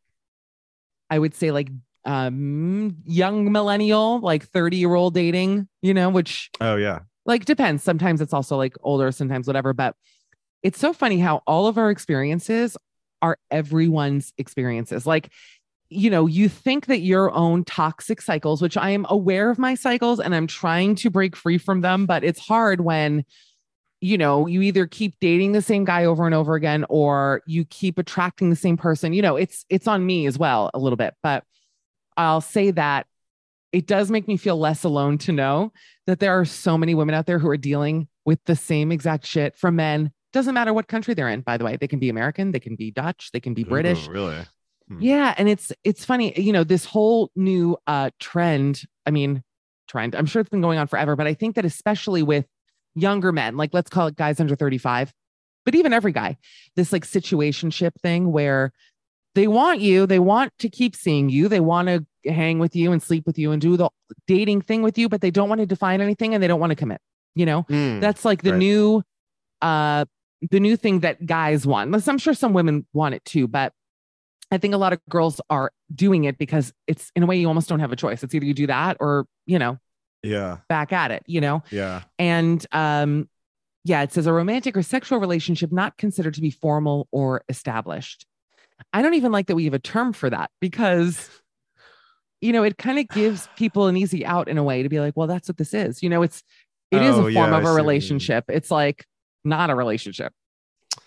[1.09, 1.69] I would say like
[2.05, 7.83] um young millennial, like 30 year old dating, you know, which oh yeah like depends.
[7.83, 9.73] Sometimes it's also like older, sometimes whatever.
[9.73, 9.95] But
[10.63, 12.77] it's so funny how all of our experiences
[13.23, 15.07] are everyone's experiences.
[15.07, 15.31] Like,
[15.91, 19.75] you know, you think that your own toxic cycles, which I am aware of my
[19.75, 23.25] cycles and I'm trying to break free from them, but it's hard when,
[24.01, 27.65] you know, you either keep dating the same guy over and over again or you
[27.65, 29.13] keep attracting the same person.
[29.13, 31.45] You know, it's it's on me as well a little bit, but
[32.17, 33.07] I'll say that
[33.73, 35.73] it does make me feel less alone to know
[36.07, 39.27] that there are so many women out there who are dealing with the same exact
[39.27, 40.13] shit from men.
[40.33, 41.77] Doesn't matter what country they're in, by the way.
[41.77, 44.09] They can be American, they can be Dutch, they can be British.
[44.09, 44.45] Ooh, really
[44.89, 44.99] Hmm.
[45.01, 49.43] Yeah, and it's it's funny, you know, this whole new uh trend, I mean,
[49.89, 50.15] trend.
[50.15, 52.47] I'm sure it's been going on forever, but I think that especially with
[52.95, 55.13] younger men, like let's call it guys under 35,
[55.65, 56.37] but even every guy,
[56.77, 58.73] this like situationship thing where
[59.35, 62.93] they want you, they want to keep seeing you, they want to hang with you
[62.93, 63.89] and sleep with you and do the
[64.27, 66.71] dating thing with you, but they don't want to define anything and they don't want
[66.71, 67.01] to commit.
[67.35, 68.01] You know, Hmm.
[68.01, 68.59] that's like the right.
[68.59, 69.03] new
[69.63, 70.05] uh
[70.51, 71.91] the new thing that guys want.
[71.91, 73.73] Listen, I'm sure some women want it too, but
[74.51, 77.49] I think a lot of girls are doing it because it's in a way you
[77.49, 78.23] almost don't have a choice.
[78.23, 79.79] It's either you do that or, you know,
[80.23, 81.63] yeah back at it, you know?
[81.71, 83.29] yeah And um
[83.87, 88.25] yeah, it says a romantic or sexual relationship not considered to be formal or established.
[88.95, 91.29] I don't even like that we have a term for that because
[92.41, 95.01] you know, it kind of gives people an easy out in a way to be
[95.01, 96.03] like, well, that's what this is.
[96.03, 96.43] You know, it's
[96.91, 97.77] it is Oh, a form I of a what you mean.
[97.77, 98.45] relationship.
[98.49, 99.05] It's like
[99.45, 100.33] not a relationship.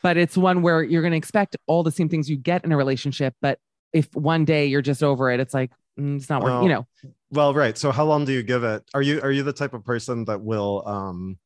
[0.04, 2.72] But it's one where you're going to expect all the same things you get in
[2.72, 3.60] a relationship, but
[3.94, 6.88] if one day you're just over it, it's like mm, it's not working, you know.
[7.32, 9.74] well right so how long do you give it are you are you the type
[9.74, 11.38] of person that will um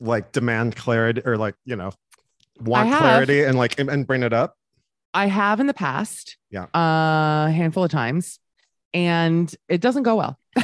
[0.00, 1.92] like demand clarity or like you know
[2.60, 2.98] want have.
[2.98, 4.56] clarity and like and, and bring it up
[5.12, 6.64] I have in the past, Yeah.
[6.74, 8.38] uh, a handful of times,
[8.94, 10.38] and it doesn't go well.
[10.56, 10.62] i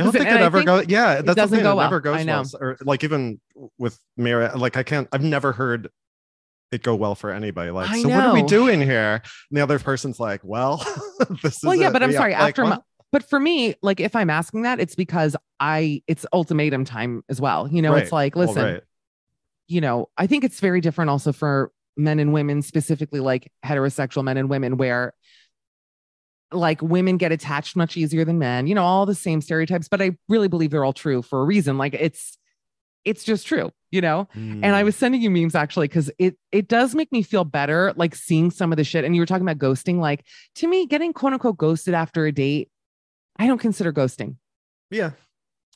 [0.00, 2.00] don't think it ever goes yeah that's the doesn't go it never well.
[2.00, 2.42] goes I know.
[2.42, 3.40] well or like even
[3.76, 5.88] with Mira, like i can't i've never heard
[6.70, 9.62] it go well for anybody like I so what are we doing here and the
[9.62, 10.76] other person's like well
[11.42, 11.92] this Well, is yeah, it.
[11.92, 12.32] but I'm sorry.
[12.34, 12.82] like, after, what?
[13.12, 17.40] but for me, like if I'm asking that, it's because I it's ultimatum time as
[17.40, 17.68] well.
[17.68, 18.32] You know, it's Right.
[18.32, 18.82] like, Well, listen, right.
[19.68, 24.22] you know, I think it's very different also for men and women, specifically like heterosexual
[24.24, 25.14] men and women, where
[26.52, 30.00] like women get attached much easier than men, you know, all the same stereotypes, but
[30.00, 31.76] I really believe they're all true for a reason.
[31.78, 32.38] Like it's,
[33.04, 34.28] it's just true, you know?
[34.34, 34.84] And I Mm.
[34.86, 38.50] was sending you memes actually because it it does make me feel better, like seeing
[38.50, 39.04] some of the shit.
[39.04, 39.98] And you were talking about ghosting.
[40.00, 40.24] Like
[40.56, 42.68] to me, getting quote unquote ghosted after a date,
[43.38, 44.36] I don't consider ghosting.
[44.90, 45.10] yeah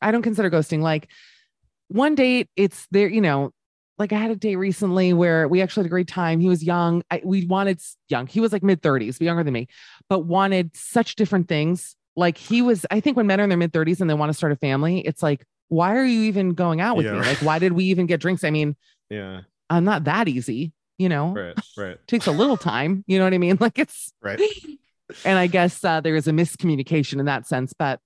[0.03, 0.81] I don't consider ghosting.
[0.83, 1.09] Like
[1.89, 3.53] one date, it's there, you know,
[4.01, 6.41] like I had a date recently where we actually had a great time.
[6.41, 7.03] He was young.
[7.11, 8.27] I, we wanted young.
[8.27, 9.69] He was like mid 30s, but younger than me,
[10.09, 11.95] but wanted such different things.
[12.17, 14.31] Like he was, I think when men are in their mid 30s and they want
[14.31, 17.19] to start a family, it's like, why are you even going out with Yeah, me?
[17.21, 18.43] Like, why did we even get drinks?
[18.43, 18.75] I mean,
[19.11, 19.43] Yeah.
[19.69, 21.55] I'm not that easy, you know, Right.
[21.77, 21.99] Right.
[22.09, 23.05] takes a little time.
[23.07, 23.57] You know what I mean?
[23.61, 24.41] Like it's, Right.
[25.27, 28.01] and I guess uh, there is a miscommunication in that sense, but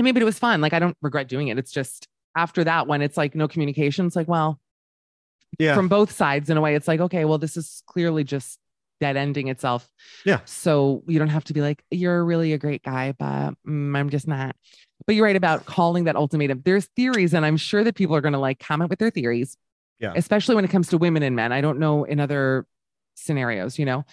[0.00, 0.60] I mean, but it was fun.
[0.60, 1.58] Like I don't regret doing it.
[1.58, 4.58] It's just after that, when it's like no communication, it's like, well,
[5.58, 5.74] Yeah.
[5.74, 8.58] from both sides in a way, it's like, okay, well, this is clearly just
[9.00, 9.90] dead ending itself.
[10.24, 10.40] Yeah.
[10.44, 14.10] So you don't have to be like, you're really a great guy, but mm, I'm
[14.10, 14.56] just not.
[15.06, 16.62] But you're right about calling that ultimatum.
[16.64, 19.56] There's theories, and I'm sure that people are going to like comment with their theories.
[19.98, 20.12] Yeah.
[20.16, 21.52] Especially when it comes to women and men.
[21.52, 22.66] I don't know in other
[23.14, 24.04] scenarios, you know,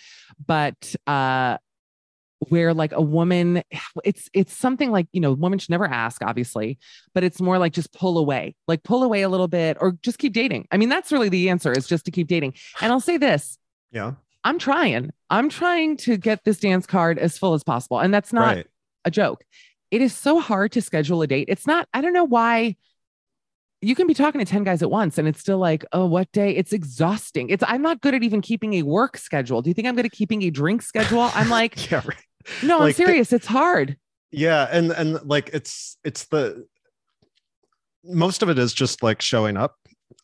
[0.46, 1.58] but uh
[2.48, 3.62] where like a woman
[4.04, 6.80] it's it's something like you know women should never ask obviously
[7.14, 10.18] but it's more like just pull away like pull away a little bit or just
[10.18, 13.00] keep dating i mean that's really the answer is just to keep dating and i'll
[13.00, 13.58] say this
[13.92, 14.14] yeah.
[14.44, 18.32] i'm trying i'm trying to get this dance card as full as possible and that's
[18.32, 18.68] not right.
[19.06, 19.44] a joke
[19.92, 22.76] it is so hard to schedule a date it's not i don't know why
[23.82, 26.30] you can be talking to 10 guys at once and it's still like oh what
[26.32, 29.74] day it's exhausting it's i'm not good at even keeping a work schedule do you
[29.74, 32.02] think i'm good at keeping a drink schedule i'm like yeah.
[32.06, 32.18] Right.
[32.64, 33.34] No i'm serious.
[33.34, 33.98] It's hard.
[34.32, 36.66] Yeah and and like it's it's the
[38.04, 39.76] most of it is just like showing up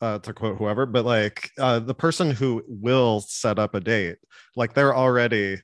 [0.02, 4.18] uh to quote whoever but like uh the person who will set up a date
[4.56, 5.60] like they're already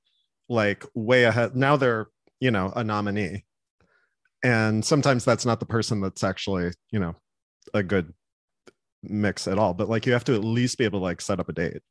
[0.49, 1.55] like way ahead.
[1.55, 2.07] Now they're
[2.39, 3.45] you know a nominee.
[4.43, 7.15] And sometimes that's not the person that's actually you know
[7.73, 8.13] a good
[9.03, 11.39] mix at all but like you have to at least be able to like set
[11.39, 11.81] up a date.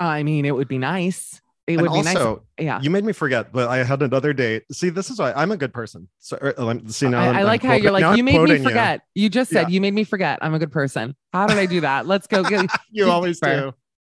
[0.00, 1.40] I mean, it would be nice.
[1.68, 2.36] It and would be nice.
[2.58, 2.80] Yeah.
[2.80, 5.56] you made me forget but i had another date see this is why i'm a
[5.56, 6.54] good person so er,
[6.88, 9.02] see now I, I'm- I I'm like how quoting- you're like, you made me forget.
[9.14, 9.74] You, just said, Yeah.
[9.74, 10.38] you made me forget.
[10.42, 11.14] I'm a good person.
[11.32, 12.06] How did I do that?
[12.06, 12.42] Let's go.
[12.42, 13.74] Get, you always deeper.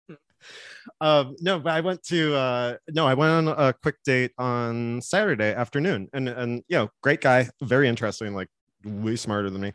[0.10, 0.18] do.
[1.00, 5.02] Um, no, but I went to uh, no, I went on a quick date on
[5.02, 8.48] Saturday afternoon, and and you know, great guy, very interesting, like
[8.86, 9.74] way smarter than me.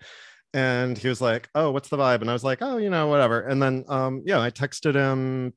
[0.54, 3.08] And he was like, "Oh, what's the vibe?" And I was like, "Oh, you know,
[3.08, 5.52] whatever." And then, um, yeah, I texted him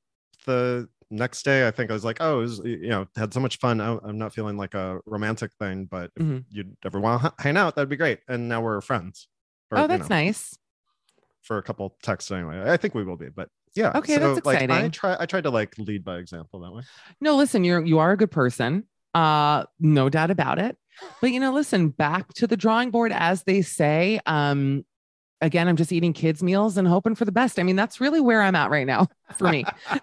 [0.46, 1.67] the next day.
[1.67, 3.82] I think I was like, "Oh, it was, you know, had so much fun.
[3.82, 6.45] I, I'm not feeling like a romantic thing, but if Mhm.
[6.50, 9.28] you'd ever want to hang out, that'd be great." And now we're friends.
[9.72, 10.58] Or, oh, you that's know, nice.
[11.41, 12.69] for a couple texts anyway.
[12.72, 13.91] I think we will be, but yeah.
[13.95, 14.69] Okay, that's exciting.
[14.69, 15.15] Like, I try.
[15.19, 16.84] I tried to like lead by example that way.
[17.22, 18.86] No, listen, you're you are a good person.
[19.15, 20.78] Uh, no doubt about it.
[21.22, 24.19] But you know, listen, back to the drawing board, as they say.
[24.26, 24.86] Um,
[25.41, 27.60] again, I'm just eating kids' meals and hoping for the best.
[27.60, 29.65] I mean, that's really where I'm at right now for me.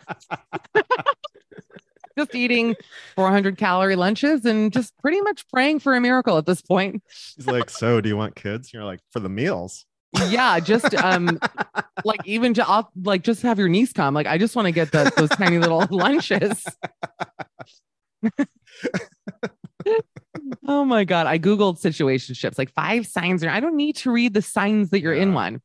[2.18, 2.74] just eating
[3.14, 7.02] 400 calorie lunches and just pretty much praying for a miracle at this point.
[7.36, 9.84] He's like, "So, do you want kids?" You're like, "For the meals."
[10.28, 11.38] Yeah, just um,
[12.04, 14.14] like even ju- I'll like just have your niece come.
[14.14, 16.64] Like I just want to get the, those tiny little lunches.
[20.66, 21.26] Oh my god!
[21.26, 23.44] I googled situationships, like five signs.
[23.44, 25.60] I don't need to read the signs that you're in one.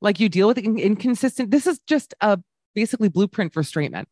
[0.00, 1.50] Like you deal with in- inconsistent.
[1.50, 2.38] This is just a
[2.74, 4.06] basically blueprint for straight men.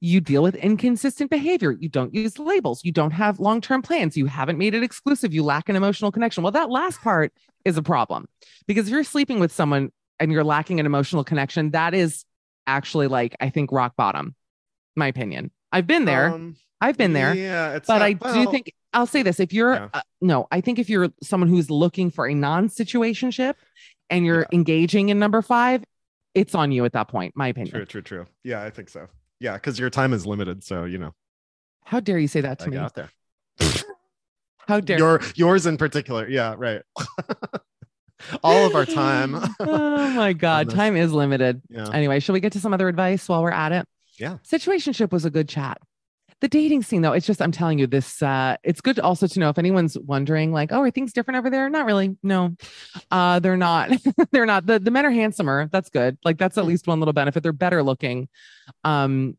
[0.00, 1.72] You deal with inconsistent behavior.
[1.72, 2.84] You don't use labels.
[2.84, 4.16] You don't have long term plans.
[4.16, 5.34] You haven't made it exclusive.
[5.34, 6.42] You lack an emotional connection.
[6.42, 7.32] Well, that last part
[7.64, 8.26] is a problem
[8.66, 12.24] because if you're sleeping with someone and you're lacking an emotional connection, that is
[12.66, 14.34] actually like, I think, rock bottom,
[14.94, 15.50] my opinion.
[15.72, 16.30] I've been there.
[16.34, 17.34] Um, I've been there.
[17.34, 18.12] Yeah, it's But not- I
[18.44, 19.88] do think I'll say this: if you're Yeah.
[19.92, 23.54] uh, no, I think if you're someone who's looking for a non-situationship
[24.10, 25.84] and you're engaging in number five,
[26.34, 27.34] it's on you at that point.
[27.36, 27.74] My opinion.
[27.74, 28.26] True, true, true.
[28.44, 29.06] Yeah, I think so.
[29.40, 31.14] Yeah, because your time is limited, so you know.
[31.84, 32.76] How dare you say that to I me?
[32.76, 33.10] got there.
[34.66, 36.28] How dare Your yours in particular.
[36.28, 36.82] Yeah, right.
[38.42, 39.34] All of our time.
[39.60, 41.62] oh my god, time is limited.
[41.70, 41.88] yeah.
[41.92, 43.86] Anyway, shall we get to some other advice while we're at it?
[44.18, 44.38] Yeah.
[44.46, 45.78] Situationship was a good chat.
[46.40, 49.40] The dating scene, though, it's just, I'm telling you, this, uh, it's good also to
[49.40, 51.68] know if anyone's wondering, like, oh, are things different over there?
[51.68, 52.16] Not really.
[52.22, 52.54] No,
[53.10, 53.90] uh, they're not.
[54.30, 54.64] they're not.
[54.66, 55.68] The, the men are handsomer.
[55.72, 56.16] That's good.
[56.24, 56.68] Like, that's at Hmm.
[56.68, 57.42] least one little benefit.
[57.42, 58.28] They're better looking.
[58.84, 59.36] Um,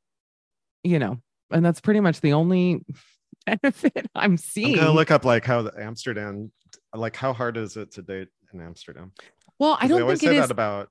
[0.83, 1.19] you know,
[1.51, 2.83] and that's pretty much the only
[3.45, 4.75] benefit I'm I'm seeing.
[4.75, 6.51] gonna look up like how the Amsterdam,
[6.93, 9.13] like how hard is it to date in Amsterdam?
[9.57, 10.51] well, I don't think say it that is.
[10.51, 10.89] about,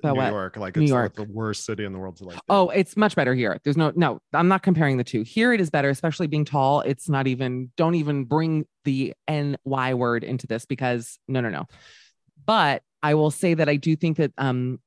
[0.00, 0.30] About New what?
[0.30, 0.56] York.
[0.56, 1.18] Like New it's York.
[1.18, 2.38] like the worst city in the world to like.
[2.48, 3.58] Oh, it's much better here.
[3.62, 5.22] There's no, no, I'm not comparing the two.
[5.22, 6.80] Here it is better, especially being tall.
[6.80, 11.66] It's not even, don't even bring the NY word into this because no, no, no.
[12.44, 14.80] But I will say that I do think that, um,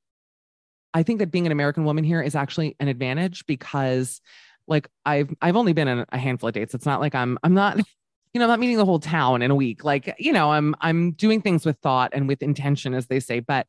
[0.93, 4.21] I think that being an American woman here is actually an advantage because
[4.67, 6.73] like I've, I've only been on a handful of dates.
[6.73, 7.77] It's not like I'm, I'm not,
[8.33, 9.83] you know, I'm not meeting the whole town in a week.
[9.83, 13.39] Like, you know, I'm, I'm doing things with thought and with intention, as they say,
[13.39, 13.67] but,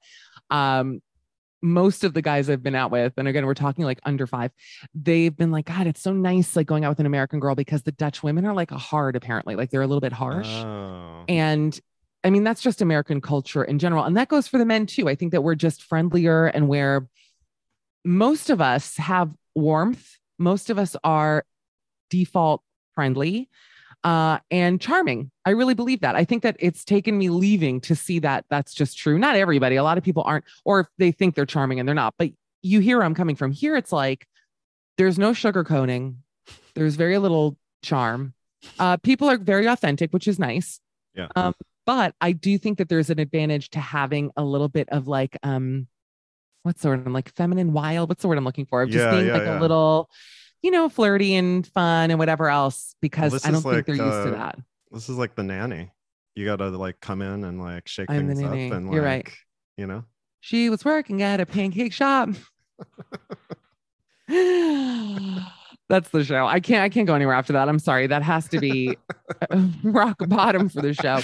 [0.51, 1.01] um,
[1.65, 4.53] most of the guys I've been out with, and again, we're talking like under five,
[4.95, 7.83] they've been like, God, it's so nice like going out with an American girl because
[7.83, 9.57] the Dutch women are like a hard, apparently.
[9.57, 10.47] Like they're a little bit harsh.
[10.47, 11.25] Oh.
[11.27, 11.79] And
[12.23, 14.05] I mean, that's just American culture in general.
[14.05, 15.09] And that goes for the men too.
[15.09, 17.09] I think that we're just friendlier and where
[18.05, 20.19] most of us have warmth.
[20.39, 21.47] Most of us are
[22.11, 22.63] default
[22.95, 23.49] friendly
[24.05, 25.31] uh, and charming.
[25.45, 26.15] I really believe that.
[26.15, 29.19] I think that it's taken me leaving to see that that's just true.
[29.19, 31.95] Not everybody, a lot of people aren't, or if they think they're charming and they're
[31.95, 32.31] not, but
[32.63, 33.51] you hear where I'm coming from.
[33.51, 34.27] Here, it's like
[34.99, 36.17] there's no sugarcoating,
[36.75, 38.35] there's very little charm.
[38.79, 40.81] Uh, people are very authentic, which is nice.
[41.15, 41.29] Yeah.
[41.37, 41.55] Um,
[41.87, 45.37] but I do think that there's an advantage to having a little bit of like,
[45.43, 45.87] um,
[46.63, 47.07] what's the word?
[47.07, 48.09] I'm like feminine wild.
[48.09, 48.83] What's the word I'm looking for?
[48.83, 49.59] Of just Yeah, being yeah, like yeah.
[49.59, 50.09] a little,
[50.65, 53.97] you know, flirty and fun and whatever else, because this I don't think like, they're
[53.97, 54.59] used to uh, that.
[54.91, 55.93] This is like the nanny.
[56.35, 59.35] You gotta like come in and like shake I'm things up and You're like right.
[59.77, 60.05] you know.
[60.41, 62.31] She was working at a pancake shop.
[65.91, 66.47] That's the show.
[66.47, 67.69] I can't I can't go anywhere after that.
[67.69, 68.07] I'm sorry.
[68.07, 68.97] That has to be
[69.83, 71.21] rock bottom for the show.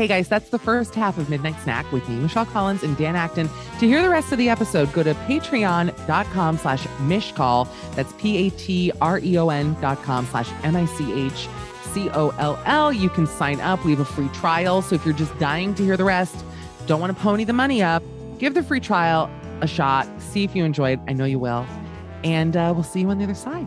[0.00, 3.16] Hey guys, that's the first half of Midnight Snack with me, Michelle Collins and Dan
[3.16, 3.50] Acton.
[3.80, 7.68] To hear the rest of the episode, go to patreon.com slash michcoll.
[7.96, 11.42] That's P-A-T-R-E-O-N dot com slash M-I-C-H-C-O-L-L.
[12.94, 13.84] You can sign up.
[13.84, 14.80] We have a free trial.
[14.80, 16.46] So if you're just dying to hear the rest,
[16.86, 18.02] don't want to pony the money up,
[18.38, 19.30] give the free trial
[19.60, 20.08] a shot.
[20.18, 21.00] See if you enjoy it.
[21.08, 21.66] I know you will.
[22.24, 23.66] And uh, we'll see you on the other side.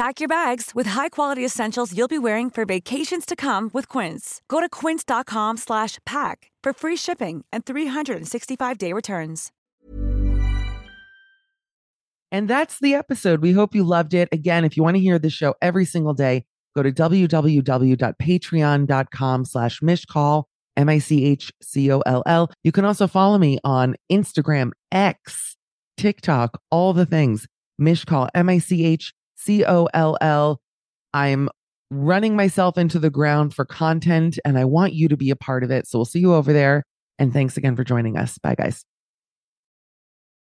[0.00, 4.40] Pack your bags with high-quality essentials you'll be wearing for vacations to come with Quince.
[4.48, 9.52] Go to quince.com slash pack for free shipping and 365-day returns.
[12.32, 13.42] And that's the episode.
[13.42, 14.30] We hope you loved it.
[14.32, 19.80] Again, if you want to hear the show every single day, go to www.patreon.com slash
[19.80, 20.44] michcoll,
[20.78, 22.50] M-I-C-H-C-O-L-L.
[22.64, 25.58] You can also follow me on Instagram, X,
[25.98, 27.46] TikTok, all the things.
[27.78, 28.30] Mishcall,
[29.48, 30.60] M-I-C-H-C-O-L-L.
[31.12, 31.48] I'm
[31.90, 35.64] running myself into the ground for content and I want you to be a part
[35.64, 35.86] of it.
[35.86, 36.84] So we'll see you over there.
[37.18, 38.38] And thanks again for joining us.
[38.38, 38.84] Bye, guys.